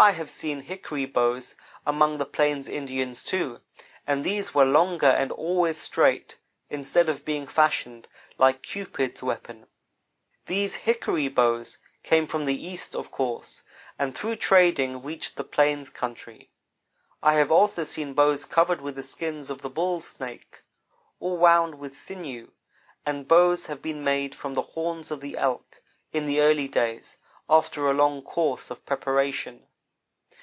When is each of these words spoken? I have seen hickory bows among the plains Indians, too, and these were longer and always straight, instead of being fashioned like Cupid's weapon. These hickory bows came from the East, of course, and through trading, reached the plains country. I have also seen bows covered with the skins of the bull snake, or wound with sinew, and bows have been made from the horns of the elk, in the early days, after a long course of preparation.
I 0.00 0.12
have 0.12 0.30
seen 0.30 0.60
hickory 0.60 1.06
bows 1.06 1.56
among 1.84 2.18
the 2.18 2.24
plains 2.24 2.68
Indians, 2.68 3.24
too, 3.24 3.60
and 4.06 4.22
these 4.22 4.54
were 4.54 4.64
longer 4.64 5.08
and 5.08 5.32
always 5.32 5.76
straight, 5.76 6.36
instead 6.70 7.08
of 7.08 7.24
being 7.24 7.48
fashioned 7.48 8.06
like 8.38 8.62
Cupid's 8.62 9.24
weapon. 9.24 9.66
These 10.46 10.76
hickory 10.76 11.26
bows 11.26 11.78
came 12.04 12.28
from 12.28 12.44
the 12.44 12.64
East, 12.64 12.94
of 12.94 13.10
course, 13.10 13.64
and 13.98 14.16
through 14.16 14.36
trading, 14.36 15.02
reached 15.02 15.34
the 15.34 15.42
plains 15.42 15.90
country. 15.90 16.52
I 17.20 17.32
have 17.34 17.50
also 17.50 17.82
seen 17.82 18.14
bows 18.14 18.44
covered 18.44 18.80
with 18.80 18.94
the 18.94 19.02
skins 19.02 19.50
of 19.50 19.62
the 19.62 19.68
bull 19.70 20.00
snake, 20.00 20.62
or 21.18 21.36
wound 21.36 21.74
with 21.80 21.96
sinew, 21.96 22.52
and 23.04 23.26
bows 23.26 23.66
have 23.66 23.82
been 23.82 24.04
made 24.04 24.32
from 24.32 24.54
the 24.54 24.62
horns 24.62 25.10
of 25.10 25.20
the 25.20 25.36
elk, 25.36 25.82
in 26.12 26.24
the 26.26 26.40
early 26.40 26.68
days, 26.68 27.16
after 27.50 27.88
a 27.90 27.94
long 27.94 28.22
course 28.22 28.70
of 28.70 28.86
preparation. 28.86 29.64